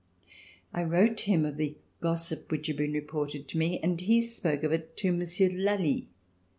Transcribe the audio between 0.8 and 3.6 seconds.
wrote him of the gossip which had been reported to